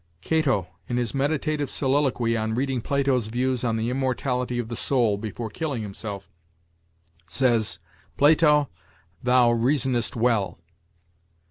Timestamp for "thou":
9.21-9.51